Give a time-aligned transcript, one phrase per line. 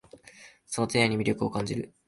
[0.65, 1.93] その提案に魅力を感じる